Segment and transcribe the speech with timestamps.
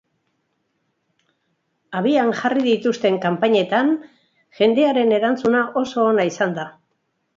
[1.99, 3.91] Abian jarri dituzten kanpainetan
[4.61, 6.67] jendearen erantzuna oso ona izan da.